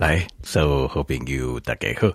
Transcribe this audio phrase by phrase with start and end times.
[0.00, 2.10] 来，所有好朋友大家好，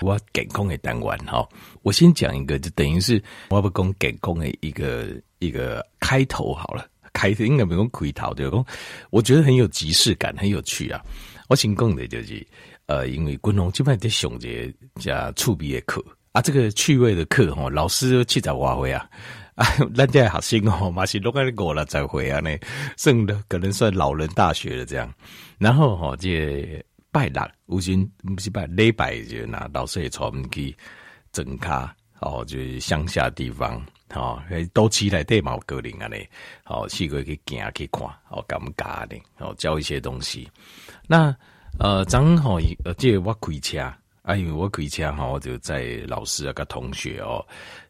[0.00, 1.46] 我健康的单元哈，
[1.82, 8.64] 我先讲一个，就等于是我不讲健康的一个一个开头好了，开头应该不用开头对吧？
[9.10, 11.04] 我觉得很有即视感，很有趣啊。
[11.50, 12.46] 我先讲的就是，
[12.86, 16.02] 呃，因为观众基本上在上节加趣味的课
[16.32, 19.06] 啊，这个趣味的课哈，老师七十外岁啊，
[19.54, 22.56] 啊，人家学生哦，嘛是拢在过了才回啊呢，
[22.96, 25.12] 剩的可能算老人大学了这样，
[25.58, 26.82] 然后哈这。
[27.18, 30.72] 拜六，有时不是拜礼拜就拿老师也带我们去
[31.32, 34.40] 整卡哦，就是乡下地方哦，
[34.72, 36.28] 都起来对毛格林啊嘞，
[36.62, 40.48] 好，去过去行去看，好，感觉的，好，教一些东西。
[41.08, 41.34] 那
[41.80, 43.80] 呃，正好呃，这个我开车
[44.22, 47.44] 啊，因为我开车哈，我就载老师啊个同学哦，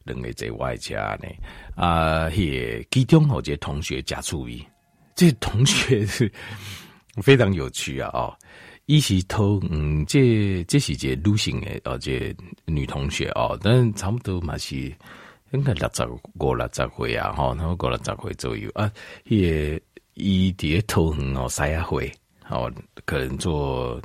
[0.05, 1.29] 两个在外车呢
[1.77, 4.67] 啊，也其中好这同学加注意，
[5.15, 6.33] 这同学是
[7.23, 8.35] 非常有趣啊哦。
[8.89, 12.35] 一起偷，嗯，这这是一个女性的哦，这
[12.65, 14.77] 女同学哦，但差不多嘛是
[15.53, 16.19] 应该六十五
[16.55, 18.91] 六十岁啊，哈，然后过了十岁左右啊，
[19.27, 19.79] 也
[20.15, 22.11] 一叠头很哦，三十岁，
[22.49, 22.73] 哦，
[23.05, 24.01] 可能做，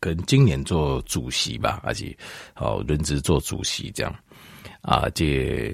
[0.00, 2.12] 可能今年做主席吧，而且
[2.56, 4.12] 哦，轮值做主席这样
[4.80, 5.72] 啊，这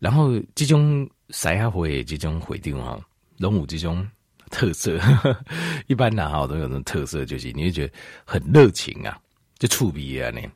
[0.00, 2.98] 然后这种三十岁这种会定啊，
[3.36, 4.08] 拢有这种。
[4.48, 4.98] 特色，
[5.86, 7.92] 一般男孩都有种特色，就是你会觉得
[8.24, 9.18] 很热情啊，
[9.58, 10.48] 就触鼻啊，你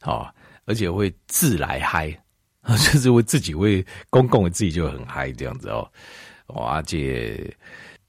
[0.00, 2.10] 好，而且会自来嗨，
[2.66, 5.88] 就是会自己会公共自己就很嗨这样子哦，
[6.48, 7.54] 哇，而且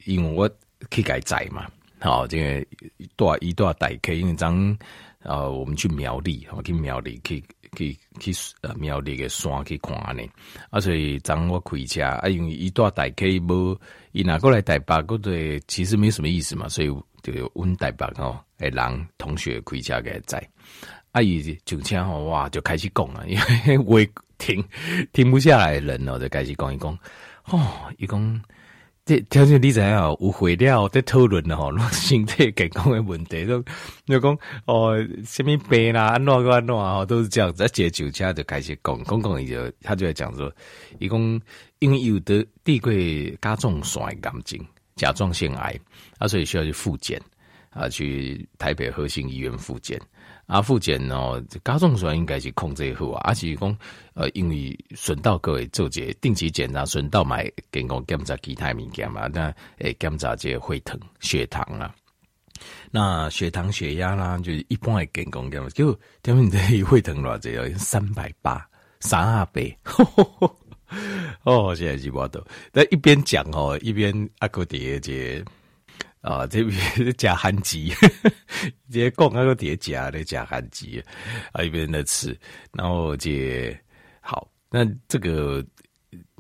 [0.05, 0.47] 因为我
[0.89, 2.65] 可以改载嘛，好，这个
[2.97, 4.77] 一段一段代客，因为当
[5.23, 7.43] 呃我们去苗栗，我去苗栗可以。
[7.75, 10.23] 去去呃庙里个山去看呢，
[10.69, 13.77] 啊所以当我开车啊，因为一大台可以无，
[14.11, 16.88] 伊拿过来台北，嗰对其实没什么意思嘛，所以
[17.21, 20.41] 就阮台北吼，诶人同学开车给载，
[21.11, 23.99] 啊伊上车吼哇就开始讲啊，因为 我
[24.38, 24.63] 停
[25.11, 26.97] 停不下来的人哦，就开始讲伊讲，
[27.45, 28.41] 哦伊讲。
[29.06, 33.62] 这条件你知影有会了在讨论了吼， 身体健康的问题都，
[34.06, 37.66] 就讲哦，什么病啦，安怎个安怎啊，都是这样子。
[37.66, 40.50] 一接酒家就开始讲，讲讲伊就，他就会讲说，
[41.00, 41.41] 伊讲
[41.80, 44.66] 因为有的地贵加重酸感情，
[44.96, 45.78] 甲状腺癌
[46.18, 47.22] 啊，所以需要去复检
[47.72, 50.00] 啊，去台北和信医院复检。
[50.45, 53.77] 啊，复检哦，加重酸应该是控制好啊，而且讲
[54.13, 61.95] 呃，因为顺道各位做这定期检查，顺道买健康检查其他物件嘛，那诶检查这血糖、血糖啊，
[62.91, 68.67] 那血糖、血压啦，就是一般的健康检查，就他们的血糖偌济哦，三百八，
[68.99, 69.75] 三啊倍，
[71.43, 75.43] 哦，现在是我都，但一边讲哦，一边阿哥爹姐。
[76.23, 81.03] 啊，这边加韩鸡，直接讲那个叠加的加韩鸡，
[81.51, 82.34] 啊一边在吃，
[82.72, 83.29] 然后就
[84.22, 84.50] 好。
[84.72, 85.61] 那这个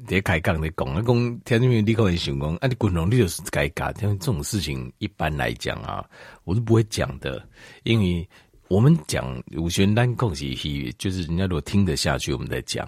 [0.07, 6.03] 在开杠的讲，那讲天津人你可能想讲，啊你滚龙你就是该干，像这种事情一般来讲啊，
[6.45, 7.45] 我是不会讲的，
[7.83, 8.27] 因为
[8.69, 12.87] 我们讲五玄单共喜喜，就是人家如果听得下去，我们在讲。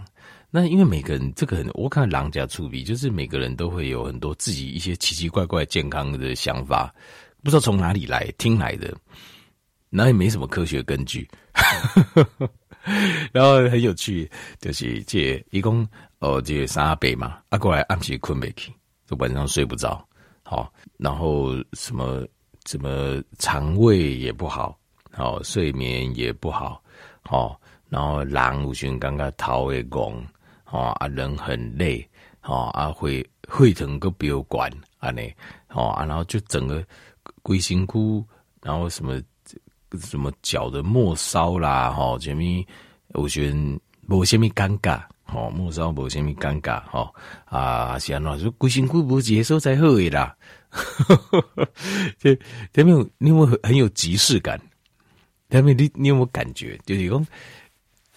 [0.55, 6.95] 那因为每个人这个很，我看狼家出笔，就是每个人都会有很多自己一些奇奇怪怪健康的想法，
[7.43, 8.95] 不知道从哪里来听来的，
[9.89, 11.29] 那也没什么科学根据，
[13.33, 15.85] 然后很有趣，就是这一共
[16.19, 18.71] 哦这三倍嘛，啊过来暗时困不起，
[19.05, 20.07] 就晚上睡不着，
[20.41, 22.25] 好，然后什么
[22.65, 24.79] 什么肠胃也不好，
[25.11, 26.81] 好睡眠也不好，
[27.23, 30.25] 好，然后狼五旬刚刚头会拱。
[30.75, 32.05] 哦啊，人很累，
[32.43, 35.21] 哦啊，会会疼个标管啊呢，
[35.69, 36.85] 哦啊，然后就整个
[37.41, 38.25] 龟心窟，
[38.61, 39.21] 然后什么
[40.01, 42.61] 什么脚的末梢啦，哈，前面
[43.13, 47.09] 我觉得无虾米尴尬，哦，末梢无虾米尴尬，哈
[47.45, 50.35] 啊，是安怎说龟心窟无接受才好诶啦，
[52.19, 52.37] 这
[52.73, 54.59] 前面你有没有很有即视感？
[55.49, 56.77] 前面你你有没有感觉？
[56.85, 57.25] 就是讲。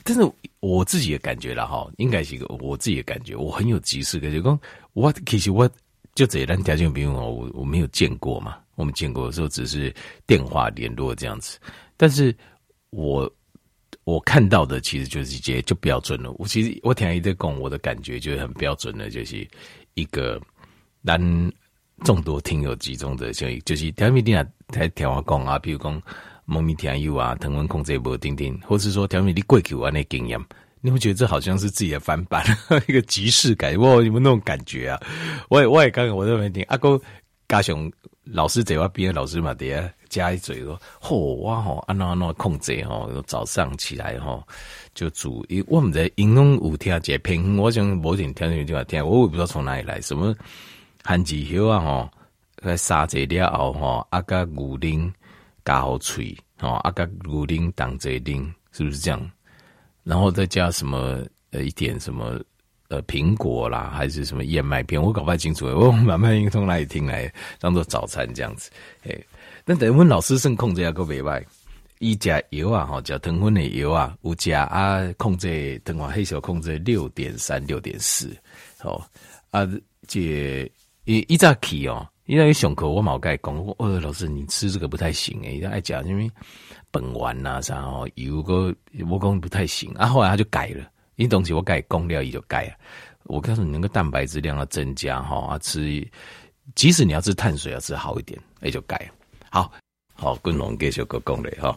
[0.08, 4.58] 但是我自己的感觉了哈，应该是一个我自己的感觉，我很有即视感，就讲
[4.94, 5.68] 我其实我
[6.14, 9.94] 就这一单条件，比如我我没有见过嘛，我们见过的时候只是
[10.26, 11.58] 电话联络这样子，
[11.98, 12.34] 但是
[12.88, 13.30] 我
[14.04, 16.32] 我看到的其实就是一些就标准了。
[16.38, 19.46] 我其实我听一直讲，我的感觉就是很标准的，就是
[19.92, 20.40] 一个
[21.04, 21.20] 咱
[22.02, 26.02] 众多听友集中的，所以就是条面定啊，台电话讲啊，比如讲。
[26.50, 30.40] 猫咪听友啊，腾文控制也不定定，或是说调米的贵口啊那经验，
[30.80, 32.42] 你会觉得这好像是自己的翻版，
[32.88, 34.98] 一个即视感，哇，有没有那种感觉啊？
[35.50, 36.98] 我也我也刚刚我在那边听阿哥
[37.48, 37.92] 加雄
[38.24, 44.42] 老师这话边老师嘛，底下加一嘴说，嚯、哇吼，安那安那控制吼，早上起来吼
[44.94, 45.44] 就煮。
[45.50, 50.34] 因我们在应用有听这片，我想某点听听就要听，我也不知道从哪里来，什么
[51.04, 52.10] 番薯叶啊吼，
[52.62, 55.12] 来沙这了后吼，啊个牛奶
[55.68, 58.32] 加好脆，吼啊个牛奶当这奶，
[58.72, 59.30] 是不是这样？
[60.02, 62.40] 然后再加什么呃一点什么。
[62.90, 65.66] 呃，苹果啦，还是什么燕麦片，我搞不太清楚。
[65.76, 67.30] 我慢慢从哪里听来，
[67.60, 68.70] 当做早餐这样子。
[69.02, 69.26] 诶，
[69.66, 71.44] 那等于问老师，肾控制一个袂歹，
[71.98, 78.34] 伊加油啊，哈，加糖分的油啊，有加啊，控制等下黑小控制六点三、六点四。
[78.80, 79.04] 哦，
[79.50, 79.68] 啊，
[80.06, 80.72] 这
[81.04, 86.30] 一一早起哦，一早上课我冇该讲，我呃，老师你吃这个不太行诶，一爱讲因为
[86.92, 88.74] 苯丸呐啥哦，油个
[89.08, 90.86] 我讲不太行啊，后来他就改了。
[91.16, 92.76] 你东西我改供料也就改啊！
[93.24, 96.06] 我告诉你，那个蛋白质量要增加哈啊，吃，
[96.74, 99.10] 即使你要吃碳水，要吃好一点，也就改。
[99.48, 99.72] 好，
[100.12, 101.74] 好，滚龙继续个讲嘞哈，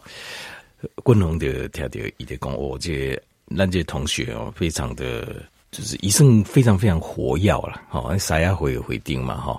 [0.96, 3.18] 滚龙的听到伊在讲，我这
[3.56, 9.58] 咱这同学哦，非常的，就是医生非常非常活跃了，哈，三亚会回定嘛哈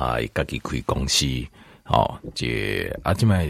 [0.00, 1.26] 啊，家己开公司，
[1.84, 3.46] 哦，这啊即卖。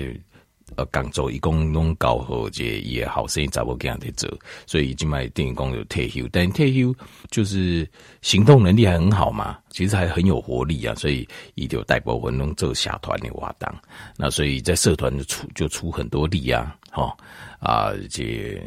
[0.76, 4.30] 呃，工作一共拢搞好，这也好生意找不给他在做，
[4.68, 6.94] 所以即摆电影工有退休，但退休
[7.28, 7.86] 就是
[8.22, 13.68] 行动能力还很好嘛，其实还很有活力啊，所以伊就大部分拢做社团诶活动，
[14.16, 17.16] 那所以在社团就出就出很多力啊，哈
[17.58, 18.62] 啊，这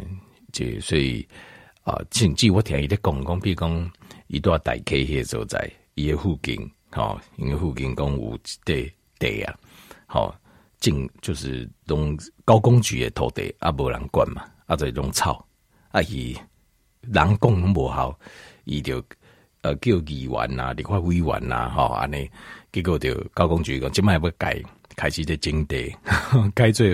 [0.51, 1.25] 这所以
[1.83, 3.91] 啊，甚至我听伊咧讲讲，比如讲
[4.27, 9.53] 一段大 K 迄所在伊个附近，哈，因为附近讲有地地啊，
[10.05, 10.33] 好。
[10.91, 12.13] 种就是拢
[12.43, 15.47] 高工局的土地啊，无人管嘛，啊在种草，
[15.91, 16.37] 啊伊
[16.99, 18.19] 人讲拢无好，
[18.65, 19.01] 伊就
[19.61, 22.29] 呃叫议员呐，立法委员呐，吼安尼，
[22.73, 24.61] 结果就高工局讲，即摆要改，
[24.97, 25.89] 开始在征地，
[26.53, 26.85] 改做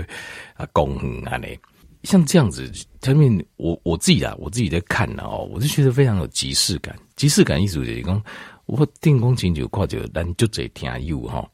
[0.53, 1.57] 啊公园安尼，
[2.03, 2.71] 像这样子，
[3.01, 8.23] 前面我我自己啊，我自己在看呢哦，我就觉得非常有即视感，即视感意思就是讲，
[8.69, 11.49] 我电工请就看就咱就这听友哈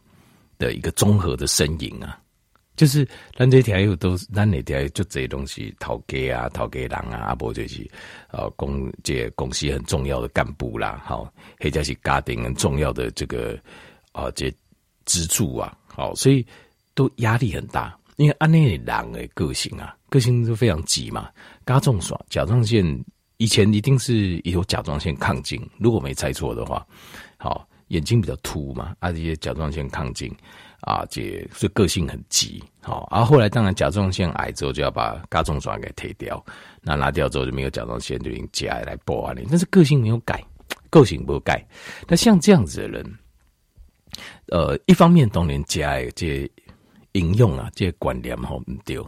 [0.57, 2.19] 的一个综合的身影啊。
[2.75, 3.07] 就是
[3.37, 7.89] 咱这条又都是咱那条就这些东西，头家啊，头家人啊，啊，不就是
[8.31, 11.23] 呃公这公司很重要的干部啦，好，
[11.57, 13.57] 或者是家庭很重要的这个
[14.11, 14.53] 啊这
[15.05, 16.45] 支柱啊，好，所以
[16.93, 21.29] 都压力很大，因为按内人的个性啊，个性是非常急嘛，
[21.65, 22.83] 甲状腺甲状腺
[23.37, 26.85] 以前一定是有甲状腺亢进，如果没猜错的话，
[27.37, 30.35] 好，眼睛比较凸嘛，啊这些甲状腺亢进。
[30.81, 36.45] 啊，这所以个性很急，好，然后后来当然甲状腺癌之后就要把甲状腺给推掉，
[36.79, 40.45] 那拿掉之后就没有甲状腺就用甲来补啊，但是个性没有改，
[40.91, 41.65] 个性不改。
[42.07, 43.17] 那像这样子的人，
[44.49, 46.47] 呃，一方面当然甲这
[47.13, 49.03] 应用啊，这观念好唔对，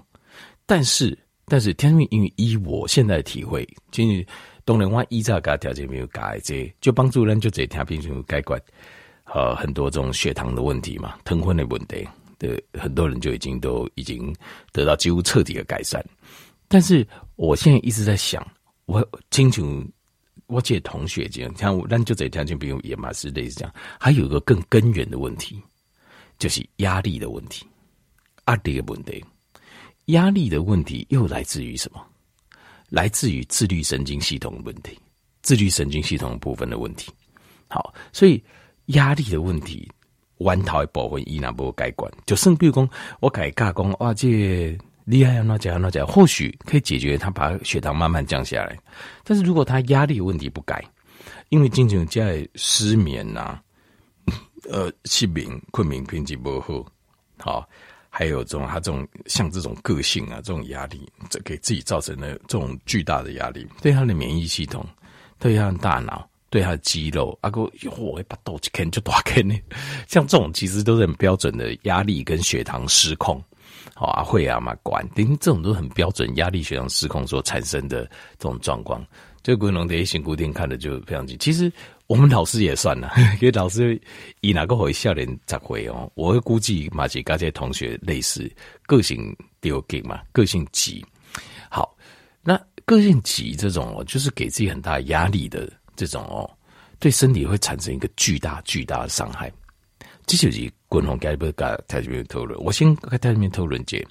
[0.65, 1.15] 但是
[1.49, 4.25] 但是天命因为依我现在的体会，就是
[4.65, 8.61] 当然我依照个条件没有改，这就帮助人就这条病情改观。
[9.33, 12.07] 呃，很多这种血糖的问题嘛，糖分的问题，
[12.37, 14.33] 对很多人就已经都已经
[14.71, 16.01] 得到几乎彻底的改善。
[16.69, 17.05] 但是
[17.35, 18.45] 我现在一直在想，
[18.85, 19.85] 我清楚
[20.47, 25.61] 我这同学这样，像那就这条件，比如也嘛是类似这样，还有一个更根源的问题，
[26.39, 27.65] 就是压力的问题，
[28.47, 29.23] 压力的问题，
[30.07, 32.05] 压力的问题又来自于什么？
[32.89, 34.99] 来自于自律神经系统的问题，
[35.41, 37.11] 自律神经系统部分的问题。
[37.67, 38.43] 好，所以。
[38.91, 39.85] 压力的问题，
[40.37, 48.79] 弯头一部分伊那无改观，就算比如讲我改加工哇，这厉害啊，那家那家，或许可以解决他把血糖慢慢降下来。
[49.25, 50.81] 但是如果他压力问题不改，
[51.49, 53.59] 因为经常在失眠呐、
[54.71, 56.85] 呃，失眠、困眠品质不好，
[57.37, 57.69] 好，
[58.17, 64.83] 还有这种他这种像这种个性啊，这种压力，这给自己造成了这种巨大的压力，对他的免疫系统，
[65.37, 66.27] 对他的大脑。
[66.49, 69.53] 对他的肌肉，阿哥哟，会把刀就砍就大啃呢。
[70.07, 73.43] 像这种其实都是很标准的压力跟血糖失控，
[73.93, 78.05] 好啊会啊嘛管，因为这种都很标准压力血糖失控所产生的
[78.39, 79.05] 这种状况。
[79.47, 81.37] 这个规的一些固定看的就非常清。
[81.39, 81.71] 其实
[82.07, 83.97] 我们老师也算了， 因为老师
[84.41, 86.11] 以哪个回笑脸咋回哦？
[86.15, 88.51] 我会估计马吉刚才同学类似
[88.85, 91.01] 个性丢给嘛，个性急。
[91.69, 91.95] 好，
[92.43, 95.71] 那个性急这种哦，就是给自己很大压力的。
[95.95, 96.43] 这种哦，
[96.99, 99.49] 对身体会产生一个巨大巨大的伤害。
[100.25, 102.59] 这就是共同该不该在这边讨论。
[102.61, 104.05] 我先在这边讨论这，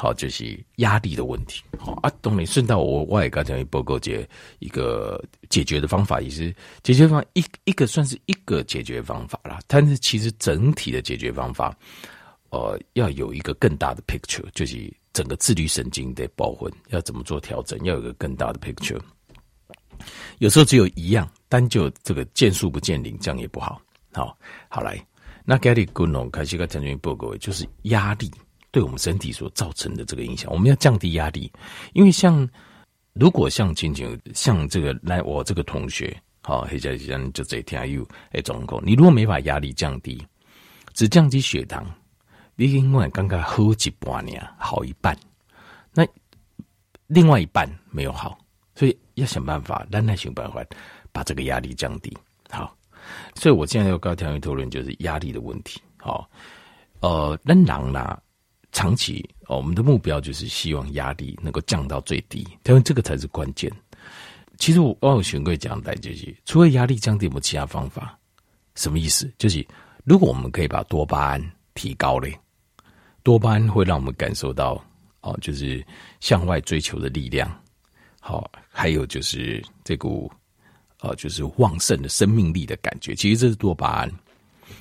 [0.00, 1.62] 好，就是压力的问题。
[1.78, 4.26] 好啊，懂你顺道我我也刚才报告解
[4.58, 9.60] 一个解决的方法，也是解决方法一一个算是一个解决方法啦。
[9.66, 11.76] 但是其实整体的解决方法，
[12.48, 18.98] 呃，要有一个更大的 picture，就是整个自律神经的部分要怎么做调整，要有一个更大的 picture。
[20.38, 23.82] 有时候只有一样，单就这个见树不见林，这样也不好。
[24.14, 24.34] 好，
[24.66, 24.98] 好来，
[25.44, 28.30] 那 Gary Gunn 开始跟陈俊报告，就是压力
[28.70, 31.50] 对我们身体所造成的这个影响，我们要降低压力，
[31.92, 32.48] 因为像
[33.12, 40.24] 如果像仅仅像这个来我这个同学，好，黑家像就这天有哎状况，你如果没把压力降低，
[40.94, 41.84] 只降低血糖。
[42.56, 45.16] 你因为刚刚喝几半年，好一半，
[45.94, 46.06] 那
[47.06, 48.38] 另外一半没有好，
[48.74, 50.62] 所以要想办法，让他想办法
[51.10, 52.14] 把这个压力降低。
[52.50, 52.76] 好，
[53.34, 55.80] 所以我现在要跟条件讨论就是压力的问题。
[55.96, 56.28] 好，
[57.00, 58.20] 呃，那狼呢，
[58.72, 63.70] 长期哦，我们的目标就是希望压力能够降到最低，因为这个才是关键。
[64.58, 68.18] 其实我我有选过讲的就是，除了压力降低，有没有其他方法？
[68.74, 69.32] 什么意思？
[69.38, 69.66] 就是
[70.04, 72.38] 如果我们可以把多巴胺提高嘞。
[73.22, 74.82] 多巴胺会让我们感受到
[75.20, 75.84] 哦，就是
[76.20, 77.50] 向外追求的力量，
[78.18, 80.30] 好，还有就是这股
[81.00, 83.14] 呃，就是旺盛的生命力的感觉。
[83.14, 84.10] 其实这是多巴胺。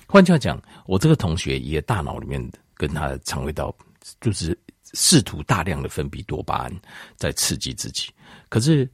[0.07, 2.41] 换句话讲，我这个同学也大脑里面
[2.79, 3.75] 跟他的肠胃道，
[4.21, 4.57] 就是
[4.93, 6.73] 试图大量的分泌多巴胺，
[7.17, 8.09] 在刺激自己。
[8.47, 8.89] 可是，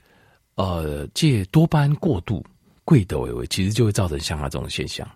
[0.56, 2.44] 呃，借多巴胺过度、
[2.84, 5.08] 贵的为为，其实就会造成像他这种现象。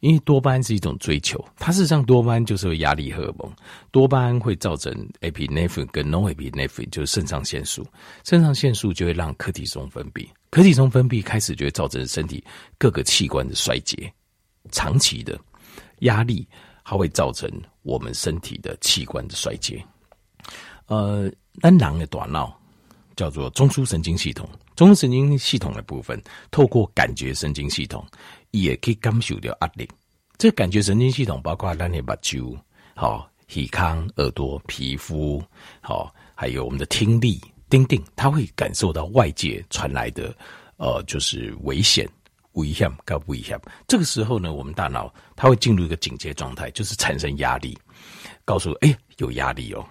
[0.00, 3.50] 因为多巴胺是一种追求，它事实上多巴胺就是压力荷尔蒙。
[3.90, 7.84] 多巴胺会造成 epinephrine 跟 norepinephrine，就是肾上腺素。
[8.22, 12.44] 肾上腺素就会让柯体松分泌，柯体松分泌开始就会造成身体
[12.78, 14.12] 各个器官的衰竭。
[14.70, 15.40] 长期的
[16.00, 16.46] 压力，
[16.86, 17.50] 它会造成
[17.82, 19.84] 我们身体的器官的衰竭。
[20.86, 21.28] 呃，
[21.60, 22.56] 单囊的大脑
[23.16, 28.06] 叫做中枢神经系统，中枢神经系统的部分透过感觉神经系统。
[28.52, 29.86] 也可以感受到压力。
[30.38, 32.56] 这感觉神经系统包括咱的目睭、
[32.94, 35.42] 好耳腔、耳朵、皮肤，
[35.82, 37.38] 好，还有我们的听力，
[37.68, 40.34] 丁丁，它会感受到外界传来的，
[40.78, 42.08] 呃，就是危险、
[42.56, 43.58] 危险、高危险。
[43.88, 47.78] 这个时候呢，我们大脑它会进入一个警戒状态，就是产生压力，
[48.44, 49.82] 告诉哎、有压力哦。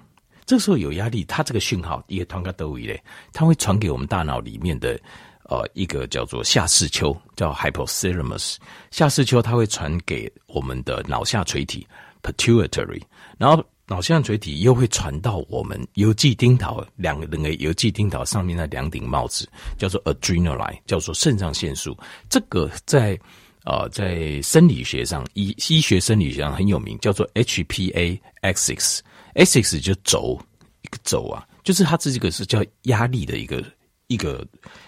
[0.45, 3.01] 这个时候有压力，它这个讯号也传个都一类，
[3.33, 4.99] 它会传给我们大脑里面的。
[5.47, 8.55] 呃，一个叫做下视丘，叫 hypothalamus。
[8.89, 11.87] 下视丘它会传给我们的脑下垂体
[12.23, 12.99] pituitary，
[13.37, 21.97] 然后脑下垂体又会传到我们邮寄丁桃两个人的邮寄丁桃上面那两顶帽子，叫做 adrenaline，叫做肾上腺素。
[22.29, 23.19] 这个在
[23.63, 28.99] 呃在生理学上，医医学生理学上很有名，叫做 HPA axis。
[29.35, 30.39] axis 就轴
[30.81, 33.63] 一个轴啊，就是它这个是叫压力的一个
[34.07, 34.45] 一个。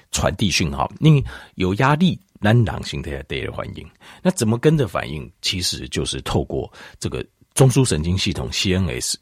[0.09, 1.23] 传递讯号，因为
[1.55, 3.85] 有压力，让狼形态对的反应。
[4.23, 5.29] 那怎么跟着反应？
[5.41, 7.23] 其实就是透过这个
[7.57, 9.15] 中枢神经系统 CNS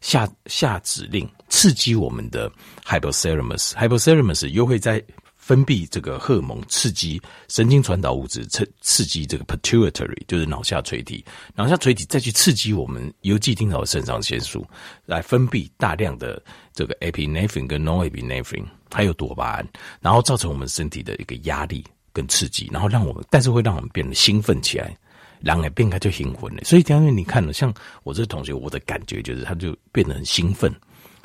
[0.00, 2.48] 下下指令，刺激我们的
[2.84, 5.02] hypothalamus，hypothalamus 又会在
[5.36, 11.24] 分泌这个荷尔蒙，刺激神经传导物质，刺刺激这个 pituitary，就是脑下垂体，
[11.56, 14.64] 脑下垂体再去刺激我们邮寄听到的肾上腺素，
[15.04, 16.40] 来分泌大量的
[16.72, 18.66] 这个 epinephrine 跟 norepinephrine。
[18.92, 19.68] 还有多巴胺，
[20.00, 24.96] 然后造成我们身体的一个压力跟刺激，然后让我们，但是会让我们变得兴奋起来，
[25.40, 26.62] 狼也变开就兴奋了。
[26.64, 30.74] 所以，因为你看了，像我这同学，我的感觉就是，他就变得很兴奋，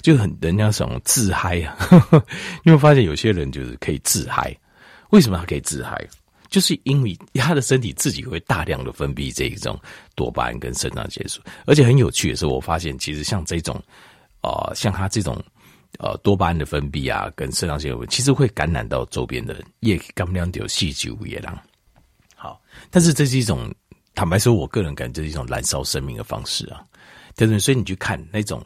[0.02, 1.78] 就很人家想自嗨啊。
[2.66, 4.56] 因为发现有些人就是可以自嗨，
[5.12, 5.96] 为什么他可以自嗨？
[6.50, 9.80] 就是因为他的身体自己会大量的分泌这一种
[10.16, 13.82] 多巴胺跟肾上腺素，而且很有趣的是，我发现其实像这种，
[14.42, 15.44] 呃，像他这种。
[15.98, 21.58] 呃，多巴胺的分泌啊，跟肾上腺素其实会感染到周边的叶刚亮有细菌也让
[22.36, 23.74] 好，但是这是一种
[24.16, 26.82] 坦白说，我个人感觉这是一种燃烧生命的方式啊，
[27.36, 27.60] 对不对？
[27.60, 28.66] 所以你去看那种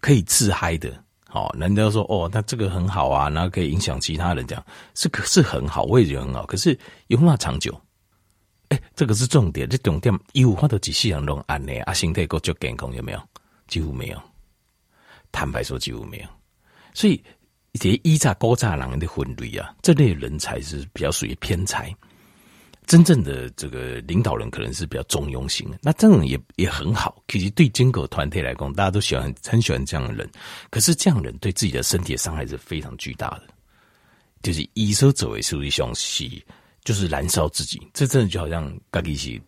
[0.00, 0.90] 可以自嗨的，
[1.28, 6.46] 好，人家说哦，那这个很好啊，然后可以影响其他人，这样是可是很好，我也觉得很好。
[6.46, 6.76] 可是
[7.08, 7.78] 有没有长久？
[8.70, 11.72] 哎、欸，这个是重点，这重点有花多几细人弄安呢？
[11.82, 13.20] 啊，身体够足健康有没有？
[13.68, 14.20] 几乎没有，
[15.30, 16.24] 坦白说几乎没有。
[16.94, 17.22] 所以，
[17.74, 21.94] 这些依诈高诈狼的混类啊，这类人才是比较属于偏才。
[22.90, 27.22] 真正的这个领导人可能是比较中庸型的，那这种也也很好。
[27.28, 30.28] 其实对金狗团队来讲，大家都喜欢很喜欢这样的人。
[30.70, 33.44] 可是这样的人对自己的身体的伤害是非常巨大的。
[34.42, 36.44] 就是以手走为属于凶器，
[36.82, 37.80] 就是燃烧自己。
[37.94, 39.40] 这真的就好像刚一起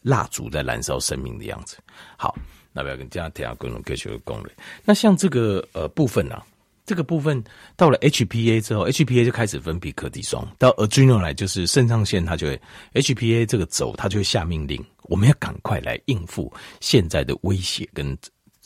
[0.00, 1.76] 蜡烛在燃烧生命的样子。
[2.16, 2.34] 好，
[2.72, 4.50] 那不要跟大家提下各种科学的功能。
[4.86, 6.42] 那像这个呃部分呢、
[6.86, 7.42] 这个部分
[7.76, 12.60] 到了 HPA 之后，HPA 就开始分泌柯蒂松，到 adrenaline 就是肾上腺，它就会
[12.94, 18.16] HPA 这个轴，它就会下命令，我们要赶快来应付现在的威胁跟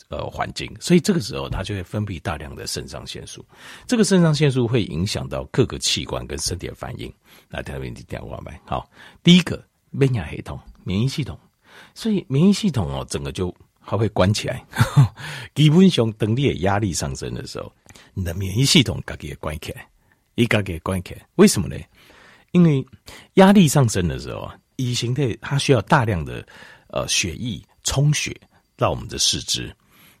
[0.09, 3.45] 呃环境，所以这个时候它就会分泌大量的肾上腺素。
[3.85, 7.13] 这个肾上腺素会影响到各个器官跟身体的反应。
[7.49, 8.89] 来，特别听我们好，
[9.21, 11.37] 第一个免疫系统，免疫系统，
[11.93, 13.53] 所以免疫系统哦，整个就
[13.85, 14.65] 它会关起来。
[15.53, 17.71] 基本上，当你的压力上升的时候。
[18.15, 19.87] 你的免疫系统自己也关起来，
[20.35, 21.75] 一个给关起来，为什么呢？
[22.53, 22.83] 因为
[23.33, 26.43] 压力上升的时候啊，乙型的它需要大量的
[26.87, 28.35] 呃血液充血
[28.77, 29.75] 到我们的四肢，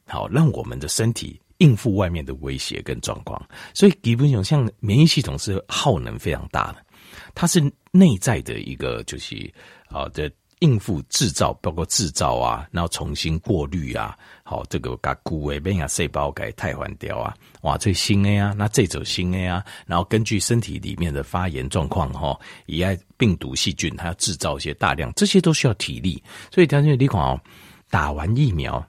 [0.05, 3.41] 好让我们的身体应付外面的威胁跟状况。
[3.73, 6.85] 所以基本上像免疫系统是耗能非常大的，
[7.33, 7.59] 它是
[7.91, 9.51] 内在的一个就是
[9.87, 10.31] 啊的。
[10.65, 17.31] 应付制造，包括制造啊，然后重新过滤啊，好，这个把骨诶变亚细胞给替换掉啊，
[17.61, 27.39] 哇，最新的呀，那这种新的呀，然后根据身体里面的发炎状况哈，以爱病毒细菌，它要制造一些大量，这些都需要体力，所以条件你看哦，
[27.91, 28.83] 打完疫苗，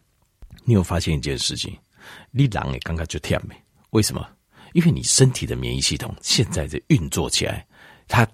[0.64, 1.76] 你有发现一件事情，
[2.30, 3.54] 你人诶刚刚就跳没？
[3.90, 4.26] 为什么？
[4.72, 7.66] 因为你身体的免疫系统现在在运作起来，
[8.08, 8.26] 它。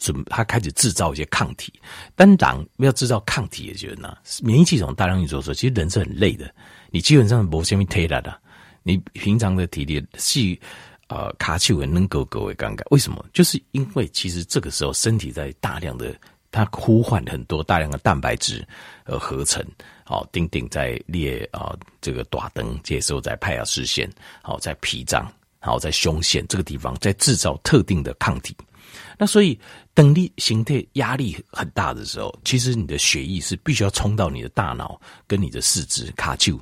[0.00, 1.72] 准，他开始制造一些抗体。
[2.16, 6.52] 当然，要制造抗体，也觉得呢，免疫系统大量运作的时候，其实人是很累的。
[6.90, 8.36] 你基本上没什么体力的，
[8.82, 10.58] 你平常的体力是
[11.08, 12.82] 呃卡丘文能够各位尴尬。
[12.90, 13.24] 为什么？
[13.32, 16.12] 就是因为其实这个时候身体在大量的，
[16.50, 18.66] 它呼唤很多大量的蛋白质
[19.04, 19.64] 呃合成，
[20.04, 24.10] 好，丁丁在列啊这个短灯，这时候在派亚视线，
[24.42, 25.30] 好在脾脏，
[25.60, 28.56] 好在胸腺这个地方在制造特定的抗体。
[29.16, 29.56] 那所以，
[29.92, 36.60] 等你形态压力很大的时候，其实你的血液是必须要冲到你的大脑跟你的四肢卡住，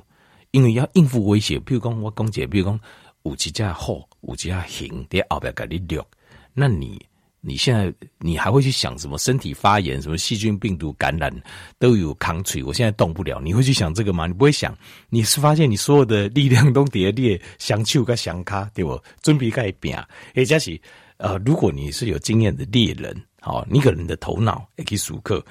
[0.51, 1.59] 因为要应付威胁。
[1.59, 2.79] 比如讲我讲解，比如讲
[3.21, 6.05] 五级加厚，五级加行，得后边给你六。
[6.53, 6.99] 那你
[7.39, 11.31] 你现在你还会去想什么身体发炎、什么细菌、病毒感染
[11.77, 12.63] 都有抗体？
[12.63, 14.25] 我现在动不了，你会去想这个吗？
[14.25, 14.75] 你不会想，
[15.09, 19.01] 你是发现你所有的力量都叠列想手跟想卡，对不？
[19.21, 20.03] 准备盖变，
[20.35, 20.81] 或者是。
[21.19, 25.43] 呃，如果你是有经验的猎人，好，你个人的头脑也可以熟客，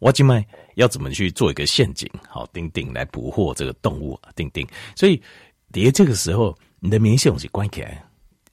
[0.00, 0.44] 我今麦
[0.76, 4.66] 要怎么去做一个陷阱，好，钉钉来捕获这个动物，钉钉。
[4.94, 5.20] 所以，
[5.72, 8.02] 叠这个时候，你的免疫系统是关起来，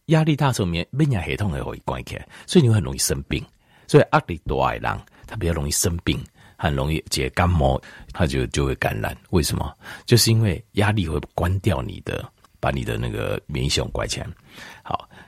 [0.07, 3.43] 压力大时候，免免疫系统也会关起来，所以你会很容易生病。
[3.87, 6.21] 所以压力大的人，他比较容易生病，
[6.57, 9.15] 很容易结感冒，他就就会感染。
[9.29, 9.73] 为什么？
[10.05, 14.27] 就是因为压力会关掉你的，把你的那个免疫系统关起来。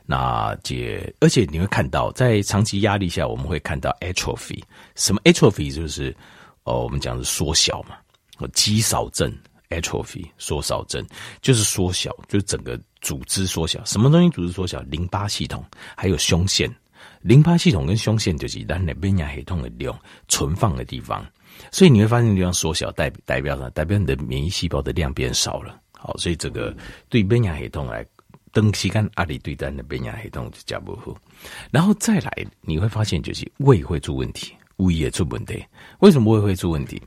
[0.08, 4.62] 那这，而且你会看到，在长期压力下，我们会看到 atrophy。
[4.94, 5.74] 什么 atrophy？
[5.74, 6.16] 就是
[6.64, 7.98] 哦，我们讲的缩小嘛，
[8.54, 9.36] 肌少症
[9.70, 11.04] atrophy，缩小症
[11.42, 13.84] 就是缩小，就是整个组织缩小。
[13.84, 14.80] 什么东西组织缩小？
[14.82, 15.66] 淋巴系统，
[15.98, 16.72] 还有胸腺。
[17.22, 21.26] 淋巴系统跟胸腺就是咱的免疫系统的量存放的地方，
[21.72, 23.72] 所以你会发现地方缩小，代代表什么？
[23.72, 25.82] 代表你的免疫细胞的量变少了。
[25.94, 26.76] 好，所以这个
[27.10, 28.06] 对免疫系统来。
[28.56, 31.14] 登西干阿里对单的免疫系统就加不好，
[31.72, 35.62] 然后再来你会发现就是胃会出问题，胃也出问题。
[36.00, 37.02] 为什么胃会出问题？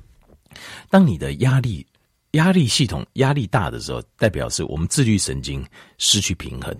[0.91, 1.87] 当你的压力
[2.33, 5.65] 压力系统压力大的时候，代表是我们自律神经
[5.97, 6.77] 失去平衡。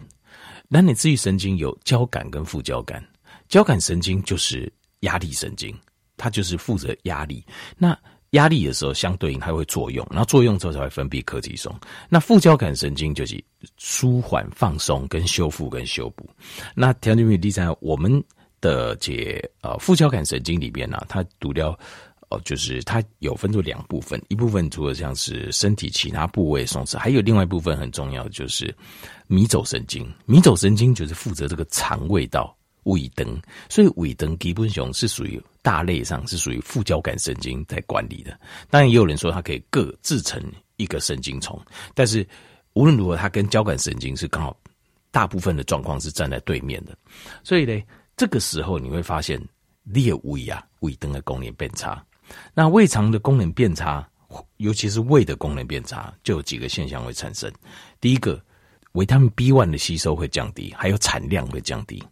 [0.69, 3.03] 那你自律神经有交感跟副交感，
[3.49, 5.75] 交感神经就是压力神经，
[6.19, 7.43] 它就是负责压力。
[7.79, 7.99] 那
[8.31, 11.75] 压力的时候，相对应它会作用，然后作用之后才会分泌柯蒂松。
[12.09, 13.43] 那副交感神经就是
[13.77, 16.29] 舒缓、放松、跟修复、跟修补。
[16.75, 18.23] 那调节为第三，我们
[18.61, 21.79] 的这呃副交感神经里边呢、它独了
[22.29, 28.75] 哦，就是它有分作两部分，一部分除了像是身体其他部位松弛，还有另外一部分很重要的就是
[29.27, 30.07] 迷走神经。
[30.27, 32.55] 迷走神经就是负责这个肠胃道。
[32.85, 33.39] 胃灯，
[33.69, 35.39] 所以胃灯基本上是属于
[35.69, 38.31] 大类上是属于副交感神经在管理的。
[38.71, 40.43] 当然，也有人说它可以各自成
[40.77, 41.61] 一个神经丛，
[41.95, 42.27] 但是
[42.73, 44.59] 无论如何，它跟交感神经是刚好
[45.11, 46.97] 大部分的状况是站在对面的。
[47.45, 47.83] 所以呢，
[48.17, 49.39] 这个时候你会发现，
[49.85, 52.03] 裂胃啊，胃灯的功能变差。
[52.55, 54.09] 那胃肠的功能变差，
[54.57, 57.53] 尤其是胃的功能变差，就有几个现象会产生。
[58.01, 58.43] 第一个，
[58.93, 62.03] 维他命 B one 的吸收会降低，还有产量会降低。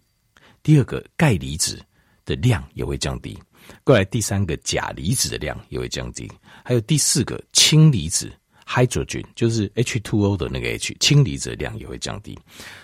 [0.63, 1.83] 第二个钙离子
[2.27, 3.39] 的量也会降低，
[3.85, 6.31] 过来第三个钾离子的量也会降低，
[6.63, 8.31] 还有第四个氢离子
[8.67, 12.37] hydrogen 就是 H2O 的那个 H 氢离子的量也会降低。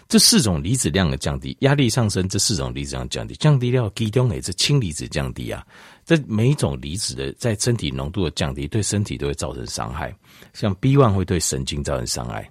[0.09, 5.67] 这四种离子量的降低，压力上升，这四种离子量降低，降低掉其中也是氢离子降低啊。
[6.05, 10.17] 这每一种离子的在身体浓度的降低，对身体都会造成伤害。
[10.53, 12.49] 像 B one 会对神经造成伤害，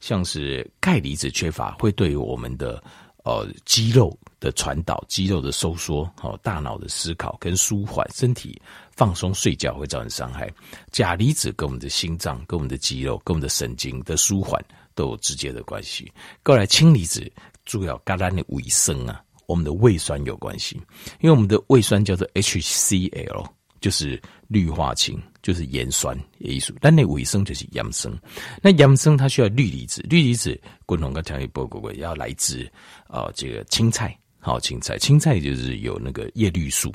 [0.00, 2.82] 像是钙离子缺乏，会对于我们的
[3.24, 10.52] 呃肌肉的传导、肌肉的收缩、好、哦、大脑的思考跟舒缓、身体放松、睡觉会造成伤害。
[10.90, 14.60] 钾离子跟我们的心脏、跟我们的肌肉、跟我们的神经的舒缓
[14.96, 16.10] 都有直接的关系。
[16.42, 17.30] 过来，氢离子
[17.64, 20.74] 主要跟咱的胃酸啊，我们的胃酸有关系，
[21.20, 23.46] 因为我们的胃酸叫做 HCl。
[23.80, 26.72] 就是氯化氢，就是盐酸的意思。
[26.80, 28.16] 但那胃酸就是盐酸，
[28.62, 32.64] 那盐酸它需要氯离子，氯离子共同跟讲一波，过要来自
[33.08, 36.92] 啊、这个青菜，好青菜，青菜就是有那个叶绿素，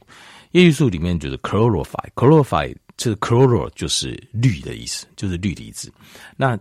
[0.52, 5.92] 叶绿素里面就是 chlorophyll，chlorophyll 这 chloro 就是氯的意思，就是氯离子。
[6.36, 6.60] 那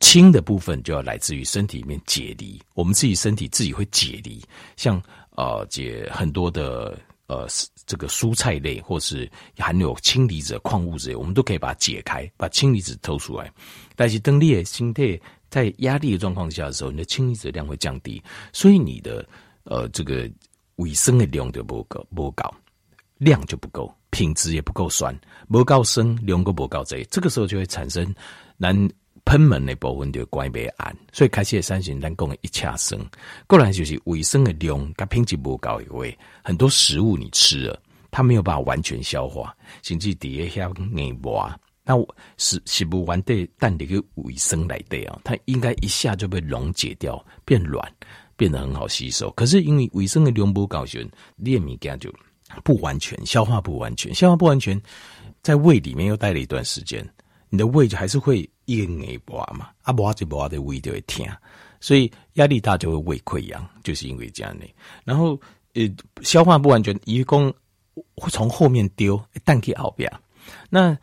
[0.00, 4.40] 氢的部分就要来自于身体里面解离，我们自己身体自己会解离，
[4.76, 5.02] 像
[5.36, 6.98] 呃解很多的。
[7.28, 7.46] 呃，
[7.84, 13.52] 这个蔬菜类或是含有氢离子的矿物质，我们都可以把它解开，把氢离子偷出来。
[13.94, 15.20] 但是当你的心态
[15.50, 19.28] 在压力的状况下的时候，你的氢离子量会降低，所以你的
[19.68, 20.28] 呃这个
[20.76, 22.52] 卫生的量就不够，不够
[23.18, 28.14] 量就不够，品质也不够酸，不够酸，量够不够这，这个时候就会产生
[28.56, 28.88] 难。
[29.24, 32.98] 喷门的部分就关不安，所以开始的三型咱讲一恰生，
[33.46, 37.78] 过来就是卫生的量跟品质不高，因为很多食物你吃了，
[38.10, 41.46] 它没有办法完全消化，甚至底下像硬膜，
[41.84, 41.94] 那
[42.38, 47.86] 是是不完的蛋的个卫生来的啊，它应该一下就被溶解掉，变软，
[48.38, 49.30] 变得很好吸收。
[49.32, 51.00] 可是因为卫生的量不高，就
[51.36, 52.10] 粒米羹就
[52.64, 54.80] 不完全消化，不完全消化不完全，
[55.42, 57.06] 在胃里面又待了一段时间。
[57.50, 61.26] 你的胃就还是会一个硬拔嘛，啊拔就拔的胃就会疼，
[61.80, 64.66] 所以压力大就会胃溃疡，就是因为这样的。
[65.04, 65.38] 然后
[65.74, 65.82] 呃，
[66.22, 67.52] 消化不完全，一共
[68.14, 70.10] 会从后面丢蛋给后边。
[70.70, 70.96] 那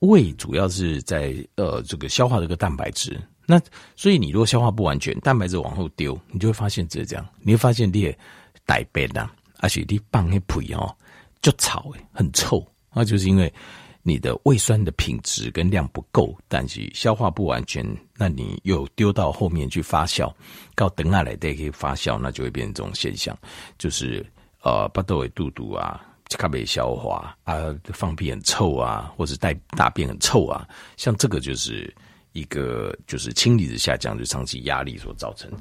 [0.00, 3.58] 胃主要是在呃这个消化这个蛋白质，那
[3.96, 8.16] 所以你如果消化不完全，蛋白质往后丢，你就会发现这样，你会发现你也
[8.66, 10.94] 大便啊，而且你放那屁哦，
[11.40, 13.50] 就臭诶，很臭，那就是因为。
[14.04, 17.84] 你的胃酸的品质跟量不够，但是消化不完全，
[18.16, 20.32] 那你又丢到后面去发酵，
[20.74, 23.36] 到等下来再可以发酵，那就会变成这种现象，
[23.76, 24.24] 就是
[24.62, 27.56] 呃，巴豆胃肚肚啊，卡没消化啊，
[27.92, 31.94] 放屁很臭啊，或者带大便很臭啊，像这个就是
[32.32, 35.58] 一个就是氢离子下降，就长期压力所造成的。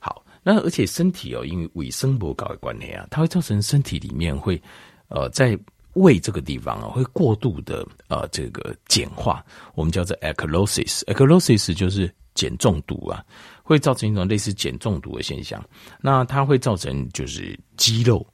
[0.00, 4.60] 好，那而且身体哦，因为胃生不搞的关系啊，它会造成身体里面会
[5.08, 5.58] 呃在。
[5.96, 9.42] 胃这个地方啊，会过度的呃，这个碱化，
[9.74, 11.02] 我们叫做 alkalosis。
[11.06, 13.24] alkalosis 就是碱中毒啊，
[13.62, 15.58] 会造成一种类似碱中毒的现象。
[16.02, 18.26] 那它会造成就是肌肉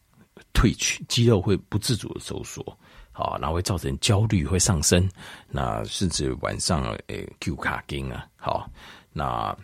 [0.52, 2.76] 退去，肌肉会不自主的收缩，
[3.12, 5.08] 好，然后会造成焦虑会上升，
[5.48, 8.68] 那甚至晚上诶，Q 卡筋啊，好，
[9.12, 9.56] 那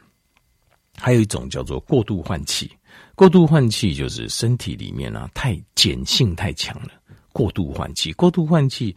[0.97, 2.71] 还有一种叫做过度换气。
[3.15, 6.91] 过度换气就是身体里面呢、啊，太碱性太强了。
[7.33, 8.95] 过度换气，过度换气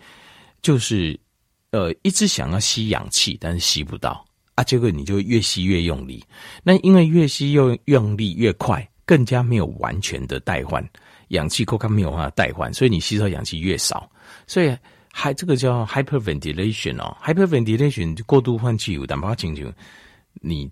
[0.62, 1.20] 就是，
[1.72, 6.24] 呃，一直想要吸氧气，但是吸不到啊，结果你就越吸越用力。
[6.64, 10.84] 那因为越吸又用力越快，更加没有完全的代换
[11.32, 14.10] 氧气，够刚没有办法代换，所以你吸收氧气越少，
[14.48, 14.78] 所以
[15.12, 19.72] 还这个叫 hyperventilation 哦，hyperventilation 过度换气有胆包请求
[20.36, 20.70] 你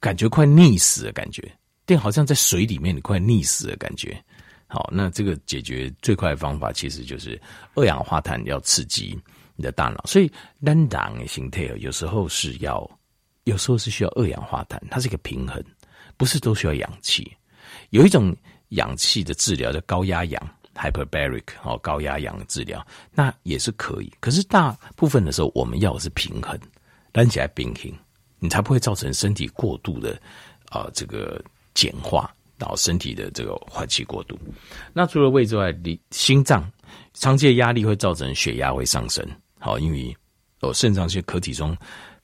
[0.00, 1.42] 感觉快溺死的感觉，
[1.84, 4.16] 电好像在水里面，你快溺死的感觉。
[4.68, 7.40] 好，那这个解决最快的方法，其实就是
[7.74, 9.16] 二氧化碳要刺激
[9.54, 10.04] 你的大脑。
[10.06, 10.30] 所以，
[10.64, 12.88] 单档的形态有时候是要，
[13.44, 15.62] 有时候是需要二氧化碳，它是一个平衡，
[16.16, 17.30] 不是都需要氧气。
[17.90, 18.34] 有一种
[18.70, 20.42] 氧气的治疗叫高压氧
[20.74, 24.12] （hyperbaric），哦，高压氧的治疗，那也是可以。
[24.20, 26.58] 可是大部分的时候，我们要的是平衡，
[27.12, 27.92] 单起来平衡，
[28.38, 30.12] 你才不会造成身体过度的
[30.68, 31.42] 啊、呃、这个
[31.74, 32.32] 碱化。
[32.58, 34.34] 到身体的这个换气过度，
[34.94, 36.66] 那除了胃之外，你心脏
[37.12, 39.22] 长期的压力会造成血压会上升。
[39.58, 40.16] 好，因为
[40.60, 41.76] 哦肾上腺可体中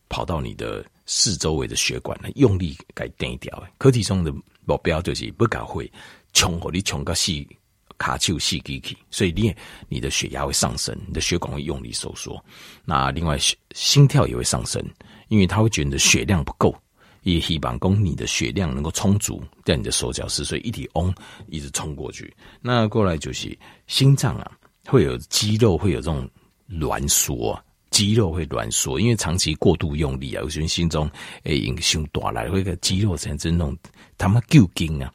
[0.09, 3.63] 跑到你的四周围的血管，用力给电掉。
[3.77, 4.33] 可体中的
[4.65, 5.85] 目标就是不搞会
[6.33, 7.47] 冲火，你冲个细
[7.99, 9.55] 卡丘细机去，所以你
[9.89, 12.43] 你的血压会上升，你的血管会用力收缩。
[12.85, 13.39] 那另外
[13.75, 14.85] 心跳也会上升，
[15.29, 16.75] 因为它会觉得血量不够。
[17.23, 21.15] 也希望供你的血量能够充足，在你的手脚是，所以一体嗡
[21.47, 22.35] 一直冲过去。
[22.61, 24.51] 那过来就是心脏啊，
[24.87, 26.29] 会有肌肉会有这种
[26.69, 27.57] 挛缩，
[27.91, 31.09] 肌肉会挛缩，因为长期过度用力啊，有些心中
[31.45, 33.79] 诶影响大来，会个肌肉产生那种
[34.19, 35.13] 他妈旧筋啊，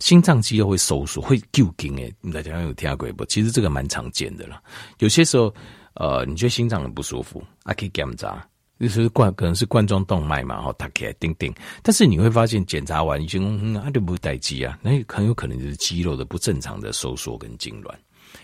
[0.00, 2.12] 心脏肌肉会收缩，会旧筋诶。
[2.32, 3.24] 大家有听过不？
[3.26, 4.60] 其实这个蛮常见的啦。
[4.98, 5.54] 有些时候，
[5.94, 8.44] 呃，你觉得心脏很不舒服，啊，可以检查。
[8.80, 11.52] 就是冠可能是冠状动脉嘛，哈，它起来叮叮。
[11.82, 17.90] 但是你会发现检查完已经，嗯，它就不待机啊，那很有可能就是肌肉的不正常的收缩跟痉挛